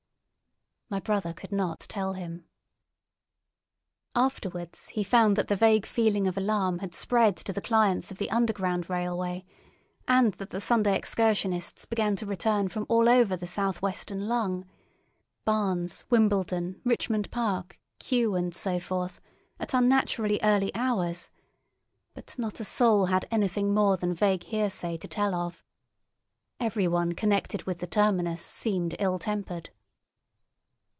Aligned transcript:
My 0.93 0.99
brother 0.99 1.31
could 1.31 1.53
not 1.53 1.79
tell 1.79 2.15
him. 2.15 2.43
Afterwards 4.13 4.89
he 4.89 5.05
found 5.05 5.37
that 5.37 5.47
the 5.47 5.55
vague 5.55 5.85
feeling 5.85 6.27
of 6.27 6.35
alarm 6.37 6.79
had 6.79 6.93
spread 6.93 7.37
to 7.37 7.53
the 7.53 7.61
clients 7.61 8.11
of 8.11 8.17
the 8.17 8.29
underground 8.29 8.89
railway, 8.89 9.45
and 10.05 10.33
that 10.33 10.49
the 10.49 10.59
Sunday 10.59 10.97
excursionists 10.97 11.85
began 11.85 12.17
to 12.17 12.25
return 12.25 12.67
from 12.67 12.85
all 12.89 13.07
over 13.07 13.37
the 13.37 13.47
South 13.47 13.81
Western 13.81 14.27
"lung"—Barnes, 14.27 16.03
Wimbledon, 16.09 16.81
Richmond 16.83 17.31
Park, 17.31 17.79
Kew, 17.97 18.35
and 18.35 18.53
so 18.53 18.77
forth—at 18.77 19.73
unnaturally 19.73 20.41
early 20.43 20.75
hours; 20.75 21.29
but 22.13 22.37
not 22.37 22.59
a 22.59 22.65
soul 22.65 23.05
had 23.05 23.25
anything 23.31 23.73
more 23.73 23.95
than 23.95 24.13
vague 24.13 24.43
hearsay 24.43 24.97
to 24.97 25.07
tell 25.07 25.33
of. 25.33 25.63
Everyone 26.59 27.13
connected 27.13 27.63
with 27.63 27.77
the 27.79 27.87
terminus 27.87 28.43
seemed 28.43 28.93
ill 28.99 29.17
tempered. 29.19 29.69